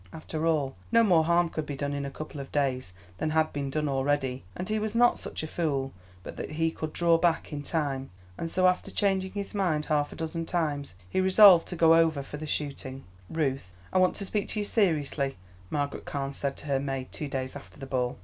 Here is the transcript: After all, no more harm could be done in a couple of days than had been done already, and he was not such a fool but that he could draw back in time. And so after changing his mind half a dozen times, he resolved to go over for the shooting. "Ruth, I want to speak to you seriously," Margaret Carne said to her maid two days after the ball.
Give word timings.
After 0.11 0.47
all, 0.47 0.75
no 0.91 1.03
more 1.03 1.25
harm 1.25 1.49
could 1.49 1.67
be 1.67 1.75
done 1.75 1.93
in 1.93 2.07
a 2.07 2.09
couple 2.09 2.39
of 2.41 2.51
days 2.51 2.95
than 3.19 3.29
had 3.29 3.53
been 3.53 3.69
done 3.69 3.87
already, 3.87 4.43
and 4.57 4.67
he 4.67 4.79
was 4.79 4.95
not 4.95 5.19
such 5.19 5.43
a 5.43 5.47
fool 5.47 5.93
but 6.23 6.37
that 6.37 6.53
he 6.53 6.71
could 6.71 6.91
draw 6.91 7.19
back 7.19 7.53
in 7.53 7.61
time. 7.61 8.09
And 8.35 8.49
so 8.49 8.67
after 8.67 8.89
changing 8.89 9.33
his 9.33 9.53
mind 9.53 9.85
half 9.85 10.11
a 10.11 10.15
dozen 10.15 10.47
times, 10.47 10.95
he 11.07 11.21
resolved 11.21 11.67
to 11.67 11.75
go 11.75 11.93
over 11.93 12.23
for 12.23 12.37
the 12.37 12.47
shooting. 12.47 13.03
"Ruth, 13.29 13.69
I 13.93 13.99
want 13.99 14.15
to 14.15 14.25
speak 14.25 14.47
to 14.47 14.59
you 14.61 14.65
seriously," 14.65 15.37
Margaret 15.69 16.05
Carne 16.05 16.33
said 16.33 16.57
to 16.57 16.65
her 16.65 16.79
maid 16.79 17.11
two 17.11 17.27
days 17.27 17.55
after 17.55 17.79
the 17.79 17.85
ball. 17.85 18.17